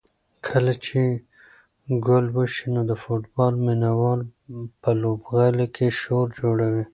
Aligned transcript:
کله 0.47 0.73
چې 0.85 0.99
ګول 2.05 2.25
وشي 2.37 2.67
نو 2.75 2.81
د 2.89 2.93
فوټبال 3.01 3.53
مینه 3.65 3.91
وال 3.99 4.21
په 4.81 4.89
لوبغالي 5.01 5.67
کې 5.75 5.87
شور 6.01 6.27
جوړوي. 6.39 6.85